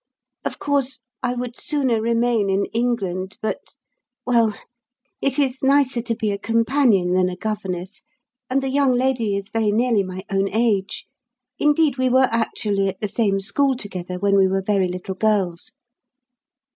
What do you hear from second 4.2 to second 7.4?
well, it is nicer to be a companion than a